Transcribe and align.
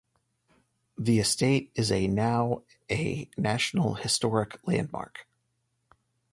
The 0.97 1.19
estate 1.19 1.71
is 1.75 1.91
a 1.91 2.07
now 2.07 2.63
a 2.89 3.29
National 3.37 3.93
Historic 3.93 4.57
Landmark. 4.67 5.27